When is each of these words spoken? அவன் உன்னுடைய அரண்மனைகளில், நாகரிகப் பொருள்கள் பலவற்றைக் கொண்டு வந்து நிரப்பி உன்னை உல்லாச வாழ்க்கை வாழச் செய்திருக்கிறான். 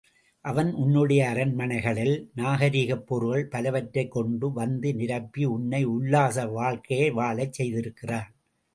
அவன் 0.45 0.73
உன்னுடைய 0.73 1.29
அரண்மனைகளில், 1.29 2.31
நாகரிகப் 2.35 3.05
பொருள்கள் 3.07 3.47
பலவற்றைக் 3.47 4.11
கொண்டு 4.11 4.51
வந்து 4.51 4.93
நிரப்பி 4.95 5.45
உன்னை 5.45 5.83
உல்லாச 5.87 6.45
வாழ்க்கை 6.51 7.11
வாழச் 7.11 7.61
செய்திருக்கிறான். 7.61 8.31